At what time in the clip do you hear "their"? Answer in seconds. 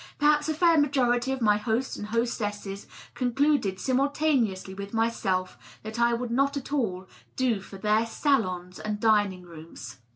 7.77-8.07